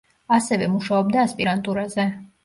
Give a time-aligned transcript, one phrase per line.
[0.35, 2.07] ასევე მუშაობდა ასპირანტურაზე.